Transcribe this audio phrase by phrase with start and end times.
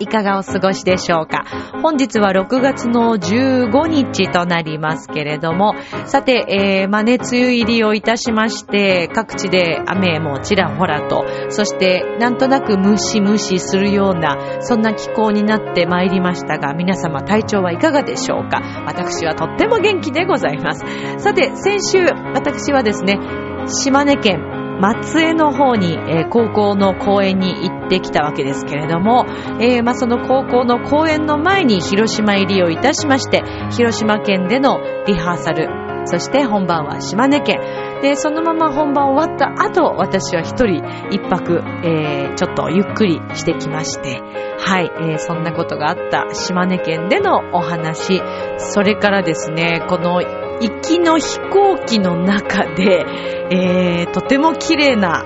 [0.00, 1.44] いかがお過ごしでしょうか？
[1.82, 5.74] 本日は6月の15日となりますけれども、
[6.06, 18.60] さて、えー、まね、梅雨入りをいたしまして、各地で雨もちらほらと、そして、なんとなくムシムシするような、そんな気候になってまいりましたが、皆様体調はいかがでしょうか？
[18.86, 20.84] 私はとっても元気でございます。
[21.18, 21.98] さて、先週、
[22.34, 23.18] 私はですね、
[23.66, 24.51] 島根県
[24.82, 29.26] 松江の方に、えー高校の公園に行ってきたわけですけれども、
[29.60, 35.68] えーまあ、その高校の公演の前に広島入りをいたしまして、広島県でのリハーサル、
[36.06, 37.60] そして本番は島根県。
[38.02, 44.20] で、そのまま本番終わった後、私は一人一泊、えーちょっとゆっくりしてきまして、
[44.58, 48.20] はい、えーそんなことがあった島根県でのお話、
[48.56, 50.20] それからですね、この
[50.60, 53.04] 行きの飛行機の中で、
[53.50, 55.24] えー、とても綺麗な、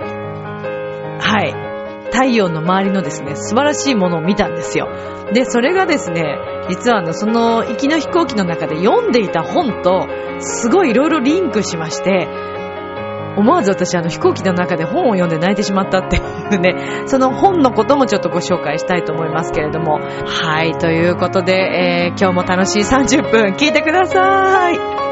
[1.21, 1.67] はい、
[2.13, 4.89] 太陽の周りのですね、素晴らしいものを見たんですよ。
[5.33, 10.09] で、それがですね、実はあの、その行きの飛行機の中で読んでいた本と、
[10.41, 12.29] すごいいろいろリンクしまして、
[13.37, 16.21] 思わず私あの飛行機の中で本を読んで泣いてしまったってい
[16.57, 20.01] うね、その本のこともちょっとご紹介したいと思いますけれども。
[20.01, 25.06] はい、ということで、えー今日も楽しい30分聞いてください。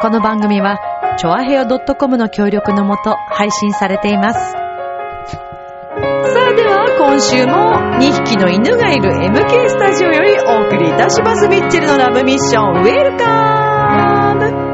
[0.00, 0.78] この番組は、
[1.18, 4.52] ちょあへよ .com の協力のもと配信されています。
[4.52, 11.48] さあでは、今週も2匹の犬がいる MK スタジオよりお送りいたします。
[11.48, 14.68] ミッチェルのラブミッション、ウェルカム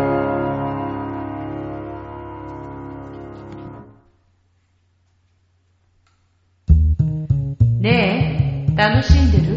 [7.81, 9.57] ねえ、楽しんでる？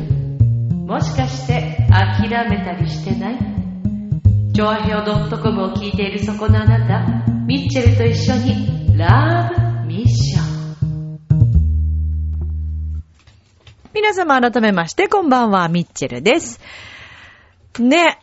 [0.85, 3.46] もしかして諦めたりしてない？
[4.57, 7.05] ジョアヘオ .com を聞いているそこのあなた、
[7.45, 11.19] ミッチェルと一緒にラブミッション。
[13.93, 16.59] 皆様改めまして、こんばんは、ミッチェルです。
[17.77, 18.19] ね、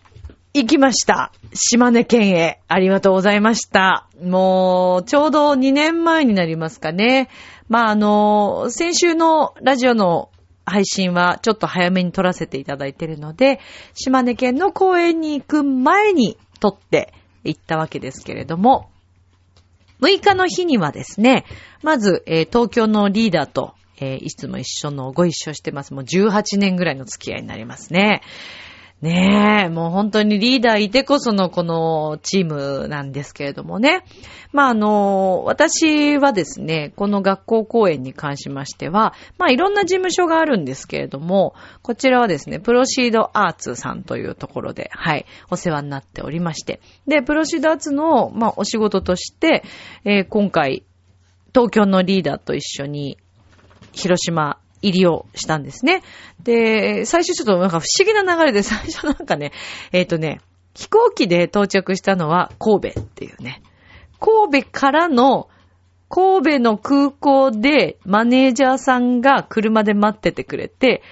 [0.55, 1.31] 行きました。
[1.53, 2.61] 島根県へ。
[2.67, 4.09] ありがとうございました。
[4.21, 7.29] もう、ちょうど2年前になりますかね。
[7.69, 10.31] まあ、あの、先週のラジオの
[10.67, 13.61] 配信はちょっと早めに撮らせていただいているので、
[13.95, 17.13] 島根県の公園に行く前に撮って
[17.45, 18.91] 行ったわけですけれども、
[20.01, 21.45] 6日の日にはですね、
[21.83, 25.95] まず、えー東京のリーダーと、えーいつも一緒のご一緒してます。
[25.95, 28.23] もう18年ぐらいの付き合いになりますね。
[29.03, 34.05] ねえ、もう本当にリーダーいてこそのこのチームなんですけれどもね。
[34.53, 46.81] まあ、あの、私はですね、この学校公演に関しましては、まあ、いろんな事務所があるんですけれども、こちらはですね、プロシードアーツさんというところで、はい、お世話になっておりまして。
[47.07, 49.65] で、プロシードアーツの、まあ、お仕事として、
[50.05, 50.85] えー今回、
[51.53, 53.19] 東京のリーダーと一緒に、
[53.93, 56.03] 広島入りをしたんですね。
[56.43, 59.53] で、最初ちょっとなんか不思議な流れで、最初なんかね、
[59.93, 60.41] えっ、とね、
[60.75, 63.63] 飛行機で到着したのは神戸っていうね。
[64.21, 65.49] 神戸からの、
[66.09, 71.03] 神戸の空港でマネージャーさんが車で待っててくれて、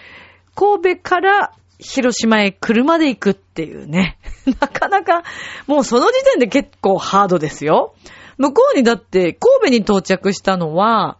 [0.54, 4.18] 神戸から広島へ車で行くっていうね。
[4.60, 5.22] なかなか、
[5.66, 7.94] もうその時点で結構ハードですよ。
[8.38, 11.18] 向こうにだって神戸に到着したのは、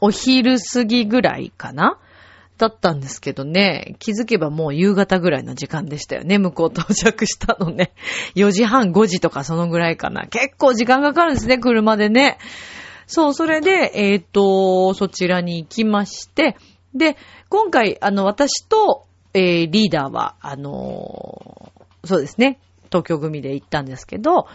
[0.00, 1.98] お昼過ぎぐらいかな？
[2.60, 7.92] だったんですけどね、気づけばもう夕方ぐらいの時間でしたよね、向こう到着したのね。
[8.34, 10.26] 4時半、5時とかそのぐらいかな。
[10.26, 12.36] 結構時間かかるんですね、車でね。
[13.06, 16.56] そう、それで、えっ、と、そちらに行きまして、
[16.94, 17.16] で、
[17.48, 22.58] 今回、あの、私と、えーリーダーは、あのーそうですね、
[22.90, 24.46] 東京組で行ったんですけど、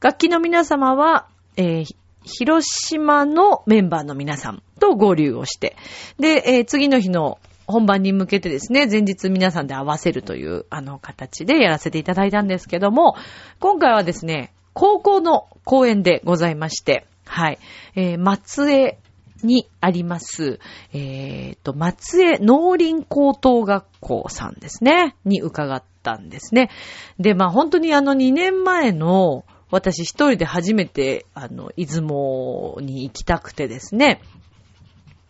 [0.00, 1.86] 楽器の皆様は、えー
[2.26, 5.76] 広島のメンバーの皆さんと合流をして、
[6.18, 13.16] で、えー次の日の本番に向けてですね、前日皆さんで合わせるという、あの、形でやらせていただいたんですけども、
[13.60, 17.58] 今回はですね、高校の公演でございまして、はい、
[17.94, 18.98] えー松江
[19.42, 20.58] にあります、
[20.92, 26.70] えっ、と、松江農林高等学校さんですね、に伺ったんですね。
[27.18, 34.20] で、まあ本当にあの2年前の私一人で初めて、あの、出雲に行きたくてですね、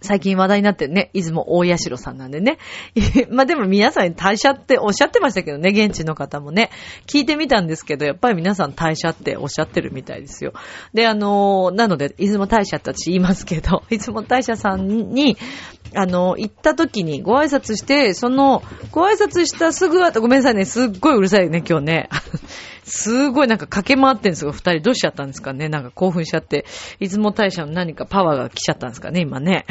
[0.04, 2.58] 最近話題になってるね、出雲大社さんなんでね。
[3.30, 6.70] まあでも皆さん退社っておっしゃってましたけどね、現地の方もね。
[7.06, 10.52] 聞いてみたんですけど、やっぱり皆さん退社っておっしゃってるみたいですよ。
[10.92, 15.38] で、あのー、なので、出雲大社って私言いますけど、 出雲大社さんに、
[15.96, 22.08] あの、行った時にご挨拶して、その、ご挨拶したすぐ後、ごめんなさいね、すっごいうるさいね、今日ね。
[22.84, 24.82] すごいなんか駆け回ってんですよ、二人。
[24.82, 26.66] どうしちゃったんですかねなんか興奮しちゃって。
[27.00, 29.64] 出雲大社の何かパワーが来ちゃったんですかね今ね。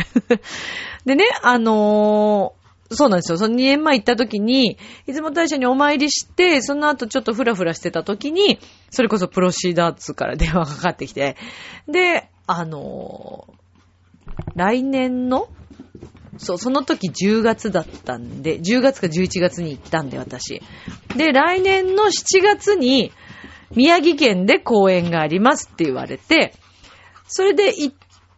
[1.06, 3.38] でね、あのー、そうなんですよ。
[3.38, 8.60] その2年前行った時に、出雲大社にお参りして、その後ちょっとフラフラしてた時に、
[8.90, 11.36] それこそプロシーダーツから電話がかかってきて、
[11.88, 13.54] で、あのー、
[14.56, 15.48] 来年の
[16.38, 20.62] そう、その時10月だったんで、10月か11月に行ったんで、私。
[21.16, 23.12] で、来年の7月に、
[23.76, 26.54] 宮城県で公演がありますって言われて、
[27.28, 27.96] それで行っ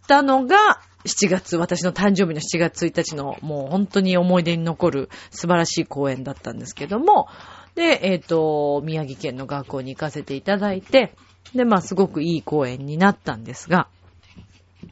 [0.07, 0.57] たのが、
[1.06, 7.27] 7月、私の誕生日の7月1日の、もう本当に思い出に残る素晴らしい公演だったんですけども、
[7.75, 11.13] で、えっ、ー、と、宮城県の学校に行かせていただいて、
[11.53, 13.88] で、まあ、すごくいい公演になったんですが、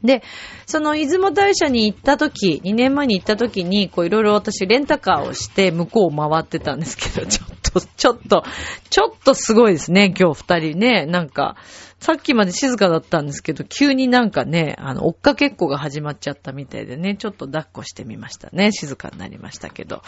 [0.04, 0.22] で、
[0.66, 8.44] その出雲大社に行った時、2年前に行った時に、こういろいろ私レンタカーをして向こうを回ってたんですけど、ちょっと、ちょっと、
[8.90, 11.06] ちょっとすごいですね、今日二人ね。
[11.06, 11.56] なんか、
[12.04, 18.72] さっきまで静かだったんですけど、急になんかね、あの、追っかけっこが始まっちゃったみたいでね、ちょっと抱っこしてみましたね。
[18.72, 20.02] 静かになりましたけど。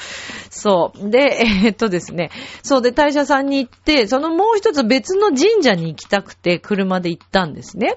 [0.51, 1.09] そう。
[1.09, 2.31] で、 えー、っとですね、
[2.63, 7.97] そうで、大社さんに行って、そのもう一つ別の神社に行きたくて、車で行ったんですね。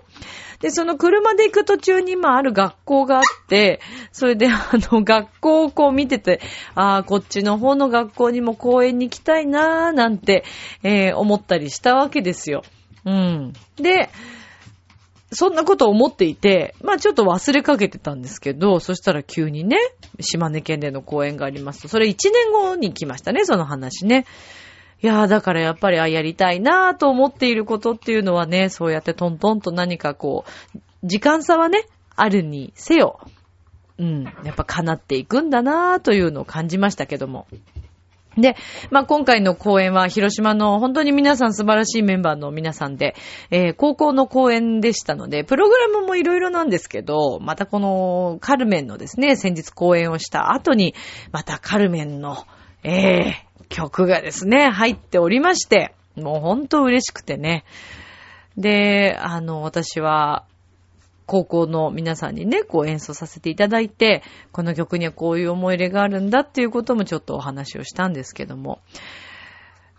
[0.61, 3.81] で、その車で行く途中に、まあ、ある学校があって、
[4.13, 6.39] それで、あの、学校をこう見てて、
[6.73, 10.45] ああ、こっちの方の学校にも公園に行きたいなーなんて、
[10.83, 12.63] えー、思ったりしたわけですよ。
[13.05, 13.53] うん。
[13.77, 14.09] で、
[15.31, 19.77] そんなことを思っていて、まあちょっと忘れかけてたんですけど、そしたら急にね、
[20.19, 24.25] 島根県での公演がありますと、それ1年後に来ましたね、その話ね。
[25.01, 31.85] いやー、だからやっぱり、あ、やりたいなーと思っていることっていうのはね、そうやってトントンと何かこう、時間差はね、
[32.15, 33.19] あるにせよ、
[33.97, 37.47] うん、やっぱ叶っていくんだなーというのを感じましたけども。
[38.41, 38.56] で、
[38.91, 43.15] まあ、今回の公演は広島の本当に皆さん素晴らしいメンバーの皆さんで、
[43.51, 50.95] えー、高校の公演でしたので、プログラムもいろいろなんですけど、またこのカルメンのですね、先日公演をした後に、
[51.31, 52.45] またカルメンの、
[52.83, 57.63] えー、曲がですね、入っておりまして、もうほんと嬉しくてね。
[58.57, 60.45] で、あの、私は、
[61.29, 68.79] 高校の皆さんにね、こう演奏させていただいて、この曲にはこういう思い入れがあるんだっていうこともちょっとお話をしたんですけども。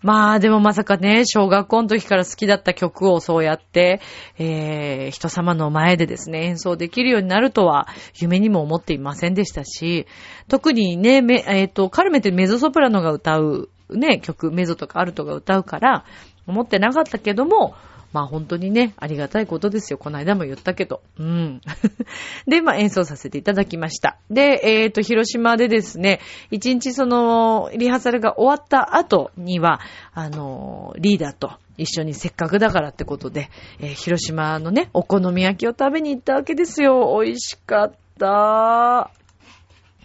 [0.03, 4.01] まあでもまさかね、小学校の時から好きだった曲をそうやって、
[4.39, 7.87] えー、人様の前でですね、演奏できるようになるとは
[8.21, 10.09] 夢にも思っていませんでしたし、
[10.49, 16.05] 特にね、えっ、ー、と、カルメってメゾソプラノが歌うね、曲、メゾとかアルトが歌うから、
[16.47, 17.75] 思ってなかったけども、
[18.13, 19.99] まあ本当にね、ありがたいことですよ。
[19.99, 21.03] この間も言ったけど。
[21.19, 21.61] うん。
[22.47, 24.19] で、まあ演奏させていただきました。
[24.31, 26.21] で、えっ、ー、と、広島でですね、
[26.51, 29.81] 一日その、リハーサルが終わった後には、
[30.13, 37.19] あの、リーダーと一緒にせっかくだからってことで、えー、広島のね、お好み焼きを食べに行ったわけですよ。
[37.23, 39.20] 美味しかった。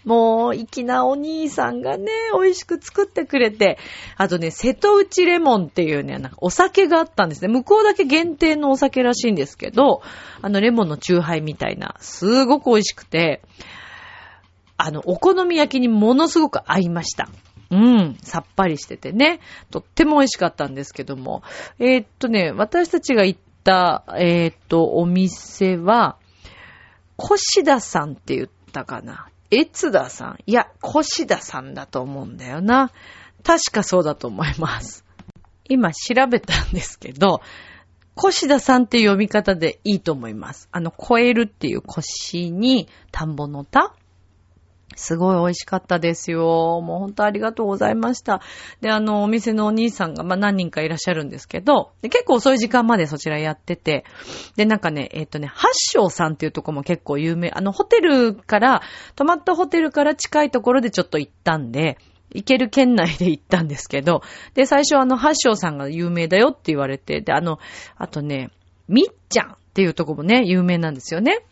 [0.06, 3.76] もう、粋なお兄さんがね、美味しく作ってくれて、
[4.16, 7.48] あとね、瀬戸内レモンっていうね、なんかお酒があったんですね。
[7.48, 10.02] 向こうだけ限定のお酒らしいんですけど、
[10.40, 13.42] あの、レモンのチューハイみたいな、すごく美味しくて、
[14.76, 17.28] あの、お好み焼きにものすごく合いました。
[17.70, 19.40] うん、さっぱりしててね、
[19.72, 21.42] とっても美味しかったんですけども、
[21.80, 26.16] えー、っとね、私たちが行った、えー、っと、お店は、
[27.16, 29.26] コシダさんって言ったかな。
[29.50, 30.38] 越田さん。
[30.46, 32.90] いや、越田さんだと思うんだよな。
[33.42, 35.04] 確かそうだと思います。
[35.68, 37.40] 今調べたんですけど、
[38.18, 40.68] 越田さんっていう読み方でいいと思います。
[40.72, 43.94] あの、超えるっていう腰に田んぼの田
[44.94, 46.80] すごい美味しかったですよ。
[46.80, 48.40] もう本当ありがとうございました。
[48.80, 54.04] で、あの、お店のお兄さんが、まあ、何人かいらっしゃるんですけど、で結構遅い時間までそちらやってて、
[54.56, 57.50] で、なんかね、えっ、ー、とね、八章さんっていうとこも結構有名。
[57.50, 58.82] あの、ホテルから、
[59.16, 61.98] 泊まったホテルから近いところでちょっと行ったんで、
[62.32, 64.22] 行ける県内で行ったんですけど、
[64.54, 67.58] で、最初あの、八章さんが有名だよって言われて、で、あの、
[67.96, 68.50] あとね、
[68.88, 71.44] みっちゃんっていうとこもね、有名なんですよね。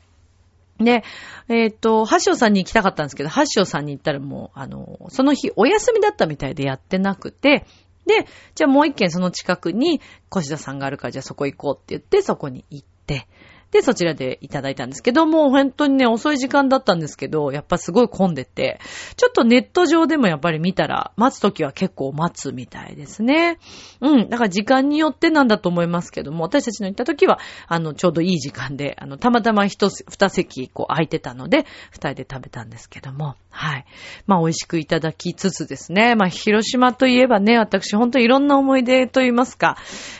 [0.78, 1.04] で、
[1.48, 7.64] えっ、ー、と、ハッショさんに行きたかったんですけど、ハッショさんに行ったらもう、あの、その日お休みだったみたいでやってなくて、
[8.06, 13.28] で、じゃあもう一軒その近くに、小田さんがあるから、じゃあそこ行こうって言って、そこに行って、
[13.74, 18.78] で、そちらでいただいたんですけど、も本当にね、遅い時間だったんですけど、やっぱすごい混んでて、
[19.16, 23.58] ちょっとネット上でもやっぱり見たら、待つときは結構待つみたいですね。
[24.00, 24.30] うん。
[24.30, 33.84] だから時間によってなんだと思いますけども、私たちの行ったときは、あの、ちょうどいい時間で、あの、たまたま一、二席、こう、空いてたので、二人で食べたんですけども、はい。
[34.26, 39.76] まあ、美味しくいただきつつですね、まあ、広島といえばね、私、本当いろんな思い出と言いますか、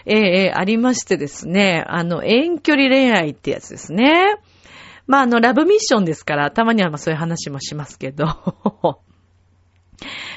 [0.06, 4.36] えー、えー、ありましてですね、あの、遠距離恋愛ってやつですね。
[5.08, 8.26] まあ、あの、ラブミッションですから、たまにはまあそういう話もしますけど、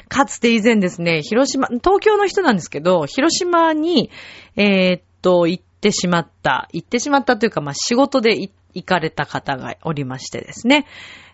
[0.08, 4.10] かつて以前ですね、広島、東京の人なんですけど、広島に、
[4.56, 10.86] えー、っと、行ってしまった、行ってしまったというか、まあ、仕事で行行かれた方がおりましてですね。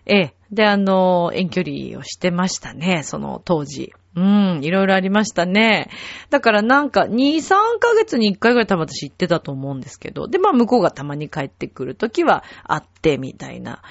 [0.05, 0.33] ええ。
[0.51, 3.93] で、あの、遠距離をしてましたね、その当時。
[4.15, 5.89] うん、いろいろありましたね。
[6.29, 13.81] だからなんか、2、3ヶ月に1回ぐらい多分私行ってたと思うんですけど、で、まあ向こうがたまに帰ってくるときは会ってみたいな。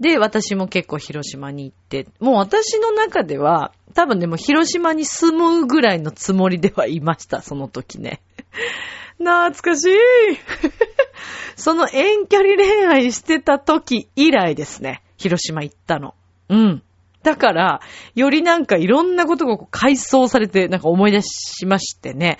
[0.00, 8.20] で、私も結構広島に行って、もう私の中では、多分でも広島に住むぐらいのつもりではいました、その時ね。
[9.18, 9.90] 懐かしい
[11.56, 15.02] その遠距離恋愛してた時以来ですね。
[15.16, 16.14] 広島行ったの。
[16.48, 16.82] うん。
[17.22, 17.80] だから、
[18.14, 22.38] よりなんかいろんなことが改装されて、なんか思い出しましてね。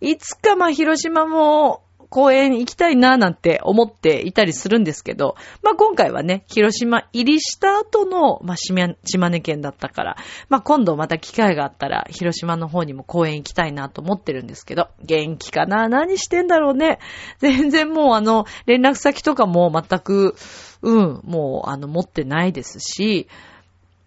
[0.00, 10.16] いつかまあ広島も公園行きたいななんて思っていたりするんですけど、まあ今回はね、広島入りした後の、まあ島根県だったから、
[10.48, 15.88] まあ今度また機会があったら、広島の方にも公園行きたいなと思ってるんですけど、元気かな？
[15.88, 16.98] 何してんだろうね？
[17.38, 20.34] 全然もうあの、連絡先とかも全く、
[20.82, 23.28] うん、もうあの、持ってないですし、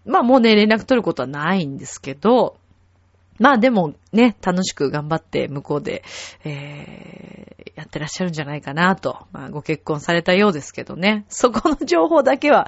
[0.05, 2.57] まあもうね、連絡取ることはないんですけど、
[3.39, 6.03] まあでもね、楽しく頑張って向こうで、
[6.45, 9.25] えー、やってらっしゃるんじゃないかなと。
[9.31, 11.25] まあご結婚されたようですけどね。
[11.29, 12.67] そこの情報だけは、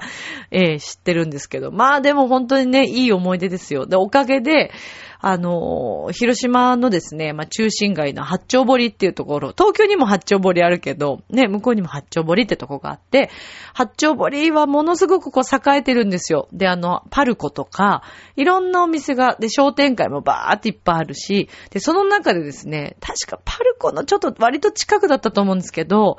[0.50, 1.70] えー、知ってるんですけど。
[1.70, 3.86] まあでも本当にね、いい思い出ですよ。
[3.86, 4.72] で、おかげで、
[5.20, 13.30] あの、広島のですね、まあ、中心街の八丁堀っていうところ、東京にも八丁堀あるけど、ね、向こうにも八丁堀ってとこがあって、
[13.74, 16.48] 八丁堀はものすごくこう栄えてるんですよ。
[16.52, 18.02] で、あの、パルコとか、
[18.36, 21.35] いろんなお店が、で、商店街もバーっていっぱいあるし、
[21.70, 26.18] で、その中でですね、確かパルコのちょっと割と近くだったと思うんですけど、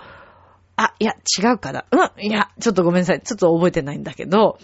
[0.76, 1.86] あ、いや、違うかな。
[1.92, 3.22] うん、いや、ちょっとごめんなさい。
[3.22, 4.60] ちょっと覚えてないんだけど、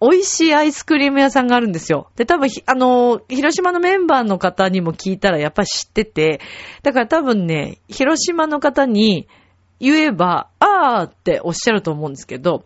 [0.00, 2.10] 美味しいアイスクリーム屋さんがあるんですよ。
[2.16, 6.40] で、多分、あの、広島のメンバーの方にも聞いたらやっぱり知ってて、
[6.82, 9.28] だから多分ね、広島の方に
[9.80, 12.64] 言えば、あーっておっしゃると思うんですけど、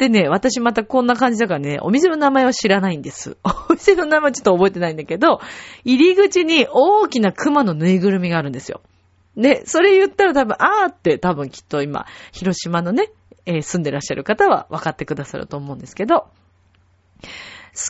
[0.00, 3.36] でね、私またこんな感じだからね、お店の名前は知らないんです。
[3.68, 5.42] お店の名前ちょっと覚えてないんだけど、
[5.84, 8.80] 入り口に大きな熊のぬいぐるみがあるんですよ。
[9.36, 13.10] で、それ言ったら多分、あーって多分きっと今、広島のね、
[13.44, 16.28] えー、住んでらっしゃる方は分かってくださると思うんですけど、
[17.20, 17.26] 好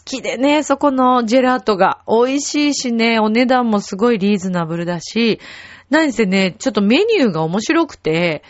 [0.04, 2.02] きでね、そこのジェラートが。
[2.08, 5.38] 美味しいしね、お値段もすごいリーズナブルだし、
[5.90, 8.42] 何せね、ちょっとメニューが面白くて、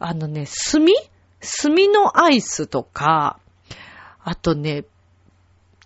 [0.00, 0.84] あのね、炭
[1.40, 3.38] 炭のアイスとか、
[4.22, 4.84] あとね、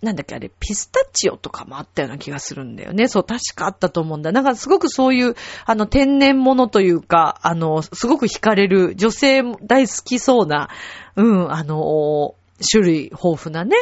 [0.03, 3.07] なんだっけあれ、ピスタチオとかもあったような気がするんだよね。
[3.07, 4.33] そう、確かあったと思うんだ。
[4.33, 10.69] なんかすごくそういう、あの、天然物というか、あの、すごく惹かれる、女性大好きそうな、
[11.15, 12.35] うん、あの、
[12.69, 13.77] 種類豊富なね。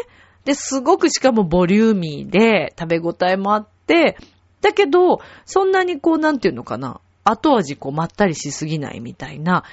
[0.46, 4.16] で、すごくしかもボリューミーで、食べ応えもあって、
[4.62, 9.64] だけど、そんなにこう、なんていうのかな、後味こう、まったりしすぎないみたいな、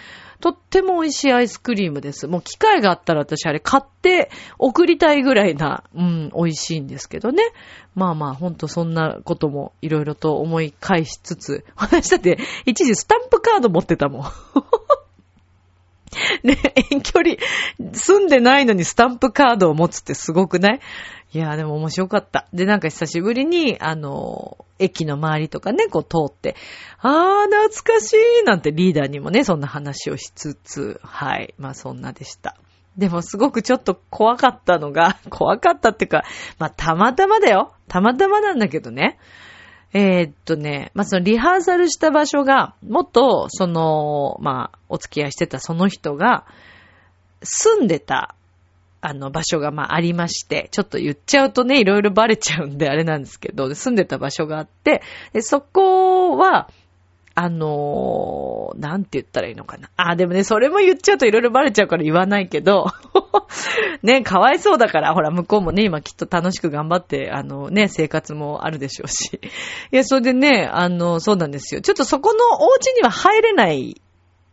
[0.40, 2.28] とっても美味しいアイスクリームです。
[2.28, 7.42] もう機会があったら私あれ買って送りたいぐらいな、うん、美味しいんですけどね。
[7.95, 14.23] まあまあ、ほんとそんなこともいろいろと思い返しつつ、私だって一時スタンプカード持ってたもん。
[16.42, 16.57] ね、
[16.90, 17.37] 遠距離、
[17.92, 20.80] 住んでないのにスタンプカードを持つってすごくない？
[21.35, 22.47] いや、でも面白かった。
[22.54, 26.56] で、なんか久しぶりに、あの、駅の周りとかね、こう通って、
[27.00, 31.54] あー、懐かしいなんてリーダーにもね、そんな話をしつつ、はい。
[31.58, 32.56] まあそんなでした。
[32.97, 36.25] でもすごくちょっと怖かったのが、 怖かったっていうか、
[36.58, 37.73] まあたまたまだよ。
[37.88, 39.18] たまたまなんだけどね。
[39.92, 46.44] えー、っとね、まあ、そのリハーサルした場所が、もっと、その、まあ、お付き合いしてたその人が、
[47.42, 48.35] 住んでた、
[49.00, 55.02] あの、場所が、まあ、ありまして、ちょっと言っちゃうとね、いろいろバレちゃうんで、あれなんですけど、住んでた場所があって、
[55.32, 56.68] でそこは、
[57.40, 59.90] あのー、なんて言ったらいいのかな。
[59.96, 62.86] あ、でもね、それも言っちゃうといろいろバレちゃうから言わないけど、
[64.02, 69.40] ね、かわいそうだから、ほら、向こうもね、今きっと楽しく頑張って、あのね、生活もあるでしょうし。
[69.92, 71.80] いや、それでね、あの、そうなんですよ。
[71.80, 74.02] ちょっとそこのお家には入れない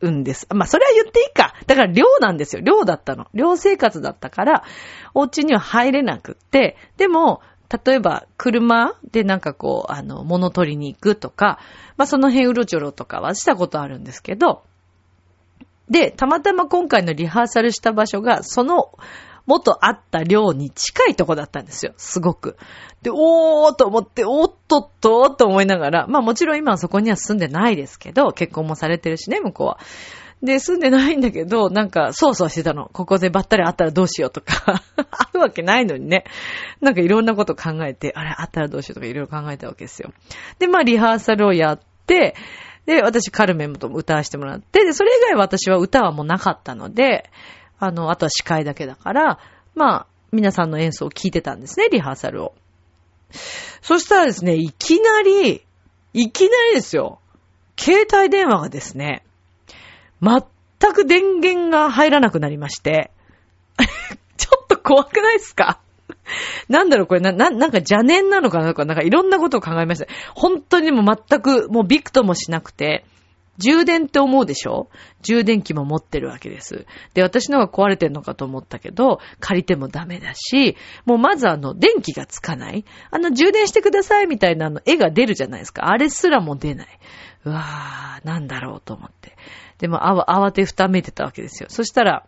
[0.01, 0.47] うんです。
[0.53, 1.53] まあ、それは言っていいか。
[1.67, 2.61] だから寮なんですよ。
[2.61, 3.27] 寮だったの。
[3.33, 4.63] 寮生活だったから、
[5.13, 7.41] お家には入れなくって、でも、
[7.85, 11.59] 例えば、車でなんかこう、あの、物取りに行くとか、
[11.97, 14.63] まあ、その辺うろちょろとかはしたことあるんですけど、
[15.89, 18.91] で、たまたま今回のリハーサルした場所が、その、
[19.45, 21.93] 元あった寮に近いとこだったんですよ。
[21.97, 22.57] すごく。
[23.03, 29.79] で、おーと思って、おっとっとと思いながら、まあもちろん今はそこには住んでないですけど、結婚もされてるしね、向こうは。
[30.43, 32.89] で、住んでないんだけど、なんか、そうそうしてたの。
[32.91, 36.25] ここでばったり会ったらどうしようとか あるわけないのにね。
[36.81, 40.11] なんかいろんなこと考えて、あれ、会ったらどうしようとかいろいろ考えたわけですよ。
[40.59, 42.35] で、まあ、リハーサルをやって、
[42.85, 47.29] で、私、カルメンとも歌わせてもらって、で、それ以外私は歌はもうなかったので、
[47.79, 49.39] あの、あとは司会だけだから、
[49.75, 52.53] まあ、皆さんの演奏を聞いてたんですね、リハーサルを。
[53.81, 55.63] そしたらですね、いきなり、
[56.13, 57.19] いきなりですよ、
[57.77, 59.23] 携帯電話がですね、
[60.21, 60.41] 全
[60.93, 63.11] く電源が入らなくなりまして、
[64.37, 65.79] ちょっと怖くないですか？
[66.69, 70.07] なんだろう、これな、な、なんか邪念なのかなとか、なんかいろんなことを考えました。
[70.33, 73.05] 本当にもう全く、もうビクともしなくて、
[73.57, 74.89] 充電って思うでしょ？
[75.21, 76.85] 充電器も持ってるわけです。
[77.13, 82.85] で、私のが壊れてんのかと思ったけど、借りてもダメだし、もうまずあの、電気がつかない。
[83.11, 85.89] あの、充電してくださいみたいなあの、絵が出るじゃないですか。
[85.89, 86.87] あれすらも出ない。
[87.45, 89.35] うわー、なんだろうと思って。
[89.77, 91.69] でも、あわ慌てふためてたわけですよ。
[91.69, 92.25] そしたら、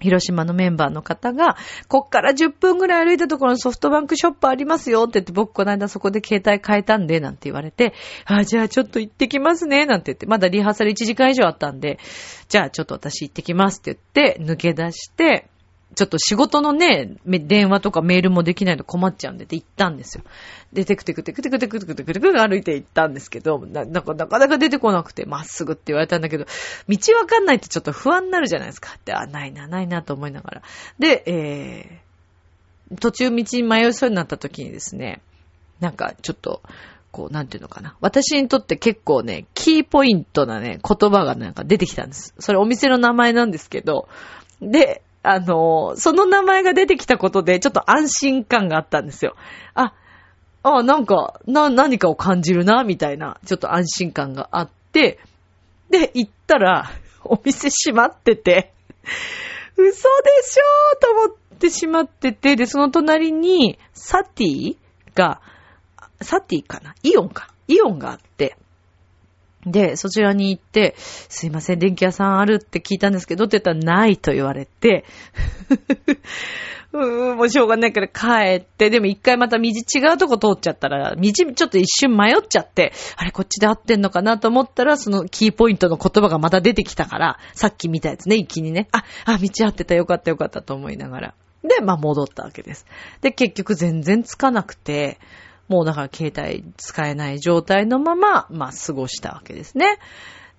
[0.00, 1.56] 広島のメンバーの方が、
[1.88, 11.98] こっから10分ぐらい歩いたところにソフトバンクショップありますよって言って、僕この間そこで携帯変えたんで、なんて言われて、あ、じゃあちょっと行ってきますね、なんて言って、まだリハーサル1時間以上あったんで、
[12.48, 15.48] じゃあちょっと私行ってきますって言って、抜け出して、
[15.96, 20.24] ちょっと仕事のね、電話とかメールもできないと困っちゃうんでって言ったんですよ。
[20.70, 26.44] で、テクテクテクテクテクテクテクテク歩いて行ったんですけど、な、かなかなか出てこなくて、まっすぐって言われたんだけど、
[26.86, 30.62] 道わかんないってちょっと不安になるじゃないですかって、あ、ないな、ないなと思いながら。
[30.98, 35.22] で、えー、途中道に迷いそうになった時にですね、
[35.80, 36.60] なんかちょっと、
[37.10, 37.96] こう、なんていうのかな。
[38.02, 42.34] 私にとって結構ね、キーポイントなね、言葉がなんか出てきたんです。
[42.38, 44.08] それお店の名前なんですけど、
[44.60, 49.34] で、あの、その名前が出てきたことで、ちょっと安心感があったんですよ。
[49.74, 49.92] あ、
[50.62, 55.18] あ、なんか、な、何かを感じるな、みたいな、ちょっと安心感があって、
[55.90, 56.90] で、行ったら、
[57.24, 58.72] お店閉まってて、
[59.76, 59.94] 嘘で
[60.42, 64.76] しょと思ってしまってて、で、その隣に、サティ
[65.14, 65.40] が、
[66.22, 66.94] サティかな？
[67.02, 67.48] イオンか。
[67.68, 68.56] イオンがあって、
[69.66, 75.04] で、そちらに行って、すいません、電気屋さんあるって聞いたんですけどって言ったらないと言われて、
[76.92, 79.72] うーん、もうしょうがないから帰って、でも一回また道違
[80.14, 91.34] うとこ通っちゃったら、道ちょっと一瞬迷っちゃって、あれこっちで合ってんのかなと思ったら、そのキーポイントの言葉がまた出てきたから、さっき見たやつね、一気にね、あ、あ、道合ってたよかったよかったと思いながら。
[91.64, 92.86] で、まあ戻ったわけです。
[93.20, 95.18] で、結局全然つかなくて、
[95.68, 99.98] もうだから携帯使えない状態のまま、まあ過ごしたわけですね。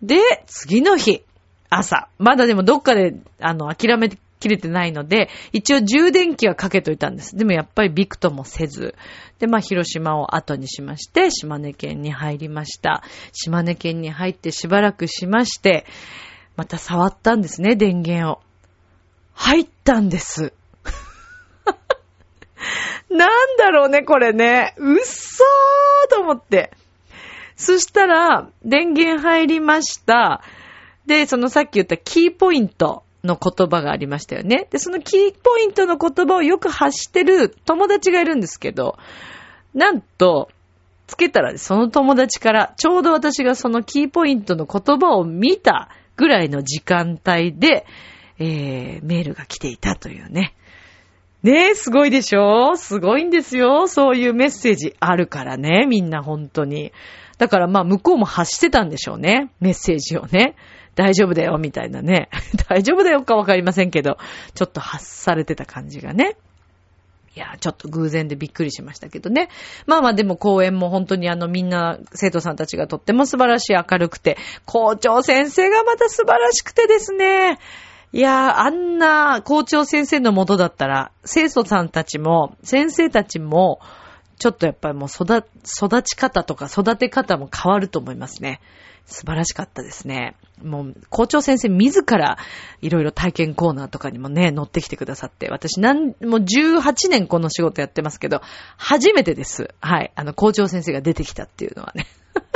[0.02, 1.24] で、次の日、
[1.70, 2.08] 朝。
[2.18, 7.36] まだでもどっかで、あの、諦めきれてないので、一応充電器はかけといたんです。
[7.36, 8.96] でもやっぱりビクともせず。
[9.40, 13.04] で、まあ広島を後にしまして、島根県に入りました。
[13.34, 15.86] 島根県に入ってしばらくしまして、
[16.56, 18.40] また触ったんですね、電源を。
[19.34, 20.54] 入ったんです。
[23.10, 24.74] なんだろうね、これね。
[24.78, 26.72] うっそーと思って。
[27.56, 30.42] そしたら、電源入りました。
[31.06, 34.68] で、そのさっき言ったキーポイントの言葉がありましたよね。
[34.70, 38.98] で、そのキーポイントの言葉をよく発してる友達がいるんですけど、
[39.74, 40.50] なんと、
[41.08, 47.86] つけたらその友達から、ちょうど私がそのキーポイントの言葉を見たぐらいの時間帯で、
[48.40, 50.54] えー、メールが来ていたというね。
[51.48, 52.76] ねえ、すごいでしょ？
[52.76, 53.88] すごいんですよ。
[53.88, 56.92] そういうメッセージあるからね、みんな本当に。
[57.38, 59.50] だからまあ向こうも発してたんでしょうね。
[59.62, 60.56] メッセージをね。
[60.96, 62.28] 大丈夫だよ、みたいなね。
[62.68, 64.18] 大丈夫だよかわかりませんけど、
[64.56, 66.36] ちょっと発されてた感じがね。
[67.36, 69.48] いや、ちょっと偶然でびっくりしましたけどね。
[69.86, 77.60] まあまあでも公演も本当にあのみんな生徒さんたちがとっても素晴らしい明るくて、校長先生がまた素晴らしくてですね。
[78.14, 83.80] いやー、あんな校長先生のもとだったら、生徒さんたちも、先生たちも、
[84.40, 88.62] ちょっとやっぱりもう育、育ち方とか育て方も変わると思いますね。
[89.08, 90.36] 素晴らしかったですね。
[90.62, 92.38] もう、校長先生自ら、
[92.82, 98.42] いろいろ体験コーナーとかにもね、乗ってきてくださって、私なん、もう18年この仕事やってますけど、
[98.76, 99.74] 初めてです。
[99.80, 100.12] はい。
[100.16, 102.06] あの、校長先生が出てきたっていうのはね。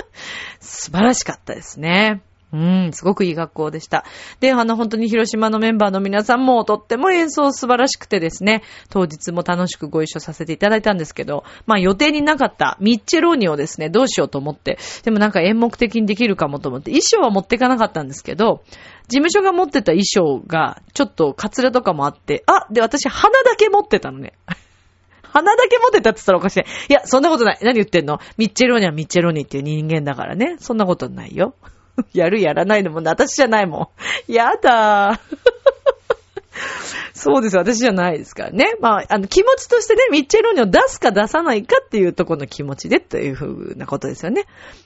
[0.60, 2.22] 素晴らしかったですね。
[2.54, 4.04] うん、すごくいい学校でした。
[4.42, 18.64] で、あの、本当に広島のメンバーの皆さんもとっても演奏素晴らしくてですね、当日も楽しくご一緒させていただいたんですけど、まあ予定になかったミッチェローニをですね、どうしようと思って、でもなんか演目的にできるかもと思って、衣装は持っていかなかったんですけど、
[19.08, 24.34] 事務所が持ってた衣装が、ちょっとカツラとかもあって、あ、で、私鼻だけ持ってたのね。
[25.24, 26.64] 鼻だけ持ってたって言ったらおかしい。
[26.90, 27.60] いや、そんなことない。
[27.62, 28.20] 何言ってんの？
[28.38, 30.58] ミッチェローニはミッチェローニっていう人間だからね。
[30.60, 31.56] そんなことないよ。
[32.14, 33.92] やるやらないのも私じゃないも
[34.28, 34.32] ん。
[34.32, 35.20] やだー。
[37.14, 38.76] そうです私じゃないですからね。
[38.80, 44.46] まあ、あの、気持ちとしてね、ミッチェローニを出すか出さないかっていうとこの気持ちでというふうなことですよね。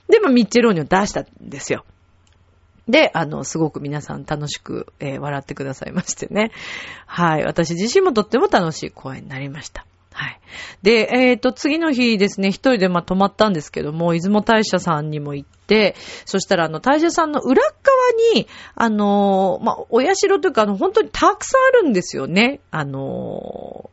[0.09, 1.85] でも、ミッチェローニを出したんですよ。
[2.87, 6.51] で、あの、すごく皆さん楽しく、えー、笑ってくださいましてね。
[7.07, 7.43] はい。
[7.43, 9.85] 私自身もとっても楽しい公演になりました。
[10.17, 10.39] はい。
[10.81, 17.73] で、えっ、ー、と、次の日ですね、一人でまあ泊まったんですけども、出雲大社さんにも行って、そしたらあの、大社さんの裏側
[18.33, 22.61] に、あのまあ、お社というか、あの、本当にたくさんあるんですよね。
[22.71, 23.89] あの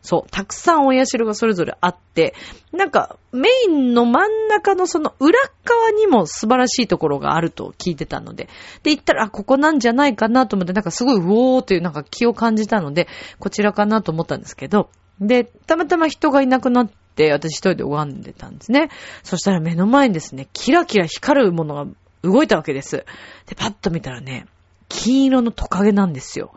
[0.00, 2.34] そう、たくさんお社がそれぞれあって、
[2.72, 8.48] なんか、メインの真ん中のその裏側にも素晴らしいところがあると聞いてたので、
[8.84, 13.08] で、行ったら、あ、ここなんじゃないかなと思って、なんかすごい、ウォーというなんか気を感じたので、
[13.40, 14.88] こちらかなと思ったんですけど、
[15.22, 18.90] で、たまたま人がいなくなって、私一人で拝んでたんですね。
[19.22, 21.86] そしたら目の前にですね、キラキラ光るものが
[22.22, 23.04] 動いたわけです。
[23.46, 24.46] で、パッと見たらね、
[24.88, 26.52] 金色のトカゲなんですよ。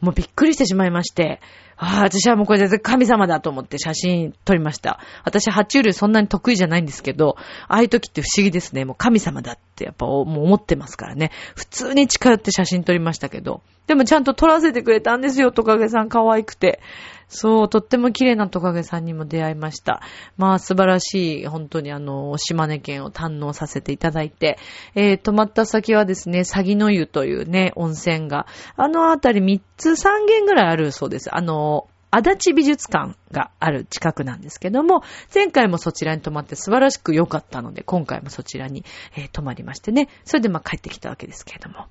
[0.00, 1.40] もうびっくりしてしまいまして、
[1.76, 5.00] ああ、私はもうこれで神様だと思って写真撮りました。
[5.24, 7.36] 私、爬虫類そんなに得意じゃないんですけど、
[7.68, 8.84] ああいう時って不思議ですね。
[8.84, 11.30] もう神様だってやっぱもう思ってますからね。
[11.54, 13.62] 普通に近寄って写真撮りましたけど。
[13.86, 16.80] でもちゃんと撮らせてくれたんですよ、トカゲさん可愛くて。
[17.28, 20.02] そう、とっても綺麗なトカゲさんにも出会いました。
[20.36, 24.58] まあ素晴らしい、本当にあの、島根県を堪能させていただいて、
[24.94, 31.34] えー、泊まった先はですね、詐欺の湯というね、温泉が、あのあたり3つ3軒ぐらいあるそうです。
[31.34, 31.73] あの、
[32.16, 35.02] 足立美術館がある近くなんですけども、
[35.34, 38.84] 前回もそちらに泊まって素晴らしく良かったので、今回もそちらに、
[39.16, 41.86] えー、泊まりましてね、それでまあ帰ってきたわけですけれども。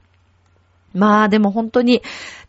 [0.93, 2.01] まあでも本当に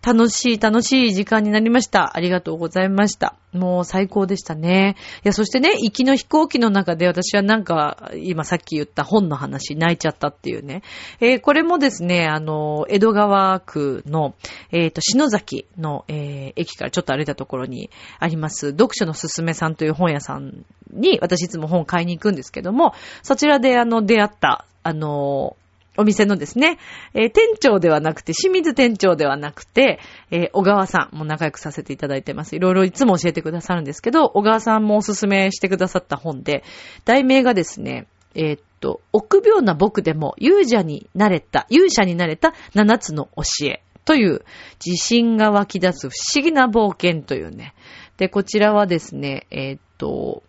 [0.04, 2.14] 楽しい楽しい時間になりました。
[2.14, 3.36] ありがとうございました。
[3.54, 4.96] もう最高でしたね。
[5.24, 10.82] いや、そしてね、行きの飛行機の中で私はなんか、今さっき言った本の話、泣いちゃったっていうね。
[11.20, 14.34] えー、これもですね、あの、江戸川区の、
[14.72, 25.56] えっ、ー、と、篠崎の、えー、駅からちょっと歩いたところにあります、読書のすすめさんという本屋さんに、私いつも本買いに行くんですけども、そちらであの、出会った、あの、
[25.96, 26.78] お店のですね、
[27.14, 32.56] えー、店長ではなくて、清水店長ではなくて、えー、小川さんも仲良くさせていただいてます。
[32.56, 36.64] いろいろいつも教えてくださるんですけど、小川さんもおすすめしてくださった本で、
[37.04, 44.44] 題名がですね、えー、っと、臆病な僕でも勇者になれた、勇者になれた七つの教えという、
[44.84, 47.74] 自信が湧き出す不思議な冒険というね。
[48.16, 50.42] で、こちらはですね、えー、っと、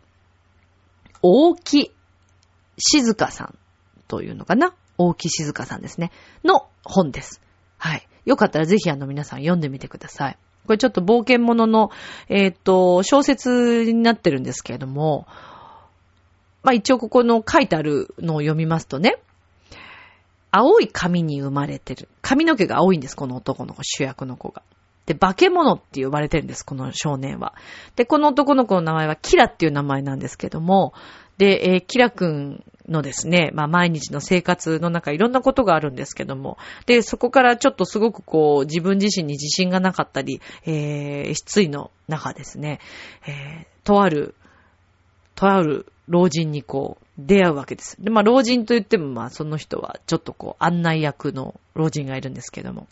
[1.22, 1.92] 大木
[2.78, 3.58] 静香さん
[4.08, 6.12] というのかな大木静香さんですね。
[6.44, 7.42] の本です。
[7.78, 8.08] はい。
[8.26, 10.38] よかったらぜひあの皆さん読んでみてください。
[10.66, 11.92] これちょっと冒険者の、
[12.28, 15.28] えっ、ー、と、小説になってるんですけれども、
[16.64, 19.20] まあ一応ここの書いてあるのを読みますとね、
[20.52, 22.10] 青い髪に生まれてる。
[22.22, 24.64] 髪の毛が青いんです、この男の子、主役の子が。
[25.06, 27.54] で、化け物って呼ばれてるんです、この少年は。
[27.96, 30.94] で、この男の子の名前はキラっていう名前なんですけども、
[31.38, 42.80] で、えー、キラくんのですね、まあ毎日の生活の中いろんなことがあるんですけども、で、そこからちょっとすごくこう自分自身に自信がなかったり、えー、失意の中ですね、
[43.28, 44.36] えー、とある、
[45.36, 47.98] とある老人にこう出会うわけです。
[48.00, 52.88] で、まあ老人と言ってもまあその人はちょっとこう案内役の老人がいるんですけども、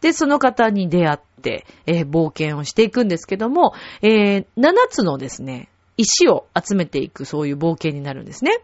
[0.00, 8.58] で、その方に出会って、えー、冒険をしていくんですけども、えー、7つのですね、石を集めていくそういう冒険になるんですね。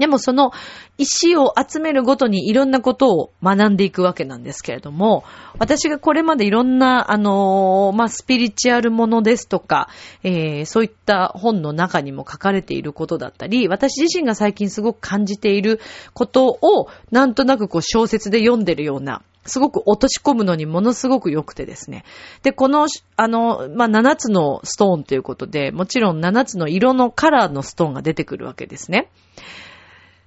[0.00, 0.50] でもその
[0.96, 5.24] 石を集めるごとにいろんなことを学んでいくわけなんですけれども、
[5.58, 9.90] 私がこれまでいろんな、あのー、まあ、スピリチュアルものですとか、
[10.22, 15.80] えー、そういった本の中にも書かれていることだったり、私自身が最近すごく感じている
[16.14, 22.04] ことを、なんとなくこう小説で読んでるような、すごく落とし込むのにものすごく良くてですね。
[22.42, 22.86] で、この、
[23.16, 29.10] あの、まあ、7つのストーンということで、もちろん7つの色のカラーのストーンが出てくるわけですね。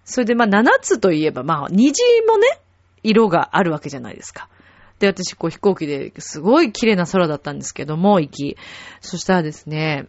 [0.06, 1.94] それでまあ7つといえば、まあ虹
[2.28, 2.48] もね、
[3.04, 4.50] 色があるわけじゃないですか。
[5.00, 8.58] で、私こう飛行機ですごい綺麗な空だったんですけども、行き。
[9.02, 10.08] そしたらですね、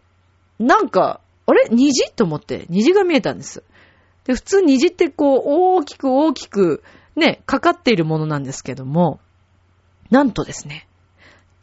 [0.59, 1.68] なんか、あれ？
[1.70, 2.12] 虹？
[2.12, 3.64] と思って、虹が見えたんです。
[4.24, 6.83] で、普通虹ってこう大きく大きく
[7.16, 9.20] ね、かかっているものなんですけども、
[10.11, 10.87] なんとですね、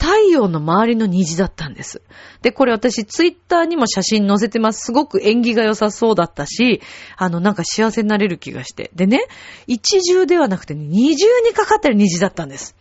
[0.01, 2.01] 太陽の周りの虹だったんです。
[2.41, 4.85] で、これ私ツイッターにも写真載せてます。
[4.85, 6.81] すごく縁起が良さそうだったし、
[7.17, 8.89] あの、なんか幸せになれる気がして。
[8.95, 9.19] でね、
[9.67, 12.75] 一重ではなくて、ね、二重にかかってる虹だったんです。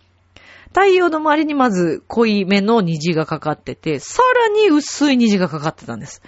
[0.69, 6.23] 太陽の周りにまず濃い目の虹がかかってて、さらに薄い虹がかかってたんです。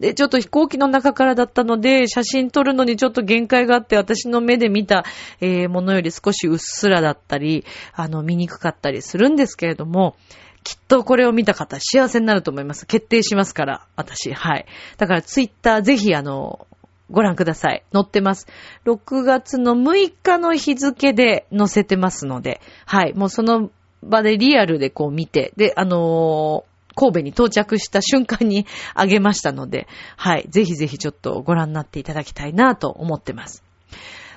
[0.00, 5.04] で、ちょっと飛行機の中からだったので、写真撮るのにちょっと限界があって、私の目で見た、
[5.40, 10.16] えー、ものより少しうっすらだったり、あの、見にくかったりするんですけれども、
[10.62, 12.86] きっとこれを見た方、幸せになると思います。
[12.86, 14.32] 決定しますから、私。
[14.32, 14.66] はい。
[14.98, 16.66] だからツイッターぜひ、あの、
[17.10, 17.82] ご覧ください。
[17.92, 18.46] 載ってます。
[18.84, 23.14] 6月の6日の日付で載せてますので、はい。
[23.14, 23.70] もうその
[24.02, 26.67] 場でリアルでこう見て、で、あのー
[26.98, 30.46] 神戸に到着した瞬間にあげましたので、はい。
[30.48, 33.62] ぜひぜひちょっとご覧になっていただきたいなと思ってます。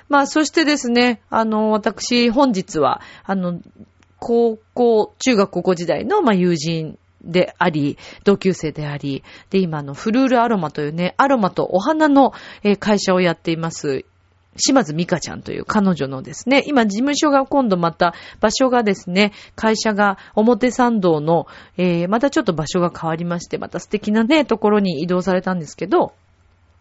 [0.08, 3.60] まあ、そしてですね、あの、私、本日は、あの、
[4.20, 12.32] 高校、中学高校時代の、まあ、友人であり、同級生であり、で、今のフルールアロマというね、アロマとお花の
[12.78, 14.04] 会社をやっています、
[14.56, 26.12] 島津美香ちゃんという彼女のですね、今事務所が今度また場所がですね、会社が表参道の、えー、またちょっと場所が変わりまして、また素敵なね、ところに移動されたんですけど、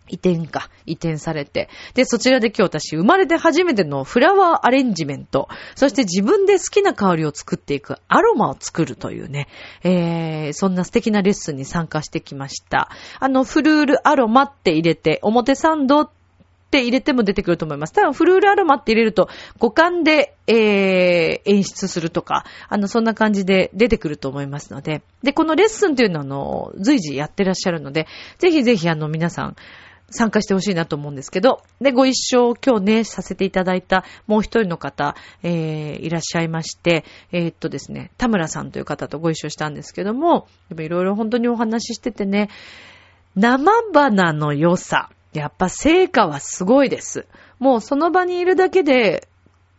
[0.10, 1.70] 移転か、移転されて。
[1.94, 9.48] で、そちらで今日私生まれて初めてのフラワーアレンジメント、そして自分で好きな香りを作っていくアロマを作るというね、
[9.84, 12.90] えー、そんな素敵なレッスンに参加してきました。
[13.20, 16.21] あの、フルールアロマって入れて、表参道って
[16.80, 17.94] 入れても出てくると思います。
[17.94, 19.30] ただ、フルールアロマって入れると、
[19.60, 28.08] 五感で、えー、演出するとか、あの、そんな感じで出てくると思いますので、で、このレッスンというのは、あの、随時やってらっしゃるので、
[28.40, 29.56] ぜひぜひ、あの、皆さん、
[30.12, 42.50] 参加してほしいなと思うんですけど、で、ご一緒今日ね、させていただいたもう一人の方、えー、いらっしゃいまして、えー、っとですね、田村さんという方とご一緒したんですけども、いろいろ本当にお話ししててね、
[43.36, 47.26] 生花の良さ、やっぱ成果はすごいです。
[47.60, 49.28] もうその場にいるだけで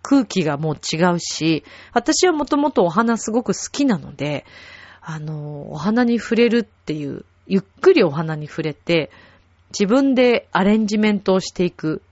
[0.02, 4.44] 空気がもう違うし、私はもともとお花すごく好きなので、
[5.00, 9.10] あの、お花に触れるっていう、ゆっくりお花に触れて、
[9.70, 12.02] 自分でアレンジメントをしていく。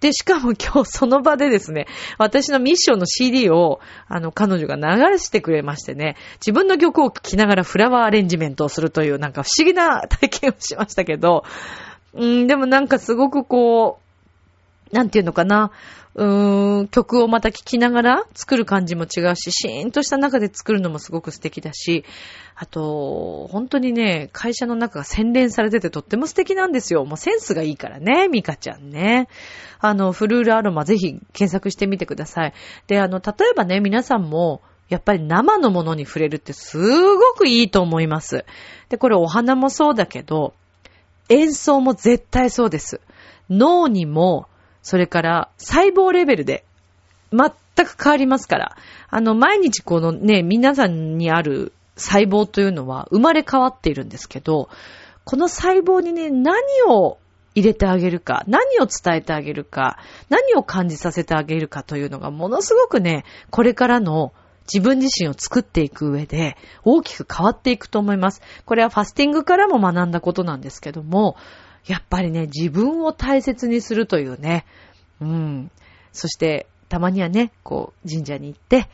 [0.00, 1.86] で、しかも 今日その場でですね、
[2.18, 11.44] 私のミッションの CD を、あの、彼女が流してくれましてね、自分の曲を聴きながらフラワーアレンジメントをするという、なんか不思議な体験をしましたけど、
[12.14, 14.00] うん、でもなんかすごくこ
[14.92, 15.70] う、なんていうのかな、
[16.14, 22.04] うーん、曲をまた聴きながら作る感じも違うし、シーンとした中で作るのもすごく素敵だし、
[22.56, 27.04] あと、本当にね、会社の中が洗練されててとっても素敵なんですよ。
[27.04, 29.28] もうセンスがいいからね、ミカちゃんね。
[29.78, 32.54] あの、フルールアロマぜひ検索してみてください。
[32.88, 38.44] で、あの、例えばね、皆さんも、やっぱり生のものに触れるってすごくいいと思います。
[38.88, 40.54] で、これお花もそうだけど、
[41.28, 43.00] 演奏も絶対そうです。
[43.50, 44.46] 脳にも、
[44.82, 46.64] それから細胞レベルで
[47.32, 47.50] 全
[47.86, 48.76] く変わりますから。
[49.10, 54.68] あの、毎日このね、皆さんにある細胞というのは生まれ変わっているんですけど、
[55.24, 56.56] この細胞にね、何
[56.88, 57.18] を
[57.54, 64.32] 入れてあげるか、何を伝えてあげるか、何を感じさせてあげるかというのがものすごくね、これからの
[64.72, 68.42] 自分自身を作っていく上で大きく変わっていくと思います。
[68.64, 71.36] これはファスティングからも学んだことなんですけども、
[71.86, 74.66] やっぱりね、自分を大切にするというね、
[75.20, 75.70] うん。
[76.12, 78.88] そして、たまにはね、こう、神社に行って、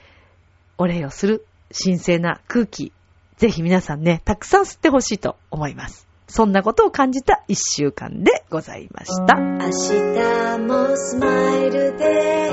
[0.78, 2.92] お礼をする神聖な空気、
[3.36, 6.06] ぜひ皆さんね、たくさん吸ってほしいと思います。
[6.26, 9.36] そんなことを感じた一週間でございました。
[9.36, 12.50] 明日もスマイルで、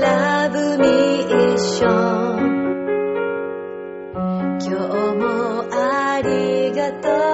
[0.00, 2.60] ラブミーション
[4.62, 4.76] 今日
[5.16, 7.29] もありがとう、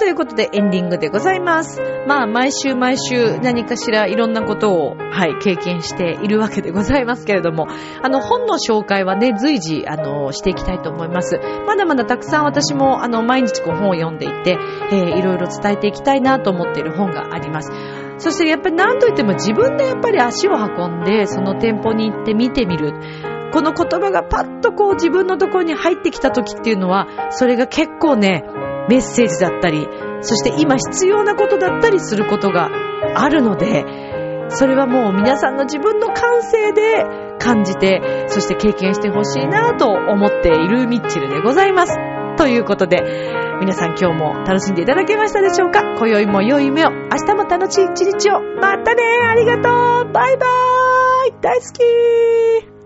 [0.00, 1.78] ということでエンディングでございます。
[2.08, 7.66] まあ、毎週毎週何かしらいろんなことを、はい、経験しているわけでございますけれども、
[8.02, 11.38] あの、本の紹介はね、随時、あの、していきたいと思います。
[11.66, 14.56] まだまだたくさん私も、あの、毎日こう本を読んでいて、
[14.90, 17.70] えー、いろいろ伝えていきたいなと思っている本があります。
[18.16, 22.94] そしてやっぱり何と言っても自分でやっぱり足を運んで、その店舗に行って見てみる。
[23.52, 28.44] この言葉がパッとこう自分のところに入ってきた時っていうのは、それが結構ね、
[28.88, 29.88] メッセージだったり、
[30.22, 32.70] そして今必要なことだったりすることが
[33.14, 33.84] あるので、
[34.48, 37.04] それはもう皆さんの自分の感性で
[37.38, 41.96] 感じて、そして経験してほしいなと思っているミッチルでございます。
[42.36, 42.98] ということで、
[43.60, 45.82] 皆さん今日も楽しんでいただけましたでしょうか？
[45.98, 48.40] 今宵も良い夢を、明日も楽しい一日を。
[48.60, 50.12] またねありがとう！
[50.12, 51.34] バイバーイ！
[51.40, 52.79] 大好き